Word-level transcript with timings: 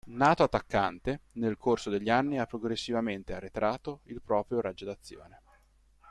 Nato 0.07 0.41
attaccante, 0.41 1.25
nel 1.33 1.57
corso 1.57 1.91
degli 1.91 2.09
anni 2.09 2.39
ha 2.39 2.47
progressivamente 2.47 3.33
arretrato 3.35 3.99
il 4.05 4.19
proprio 4.19 4.59
raggio 4.59 4.85
d'azione. 4.85 5.41